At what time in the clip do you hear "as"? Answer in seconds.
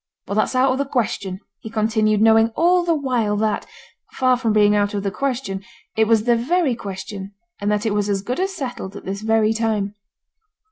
8.09-8.23, 8.39-8.51